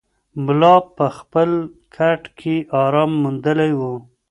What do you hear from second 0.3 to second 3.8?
ملا په خپل کټ کې ارام موندلی